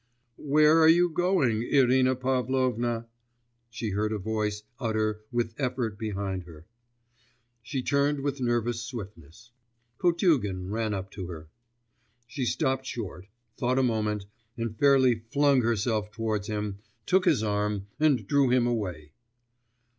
'Where 0.35 0.79
are 0.79 0.89
you 0.89 1.09
going, 1.11 1.61
Irina 1.61 2.15
Pavlovna?' 2.15 3.05
she 3.69 3.91
heard 3.91 4.11
a 4.11 4.17
voice 4.17 4.63
utter 4.79 5.21
with 5.31 5.53
effort 5.59 5.99
behind 5.99 6.45
her. 6.45 6.65
She 7.61 7.83
turned 7.83 8.21
with 8.21 8.41
nervous 8.41 8.81
swiftness.... 8.81 9.51
Potugin 9.99 10.71
ran 10.71 10.95
up 10.95 11.11
to 11.11 11.27
her. 11.27 11.49
She 12.25 12.45
stopped 12.45 12.87
short, 12.87 13.27
thought 13.57 13.77
a 13.77 13.83
moment, 13.83 14.25
and 14.57 14.75
fairly 14.75 15.21
flung 15.29 15.61
herself 15.61 16.09
towards 16.09 16.47
him, 16.47 16.79
took 17.05 17.25
his 17.25 17.43
arm, 17.43 17.85
and 17.99 18.25
drew 18.25 18.49
him 18.49 18.65
away. 18.65 19.11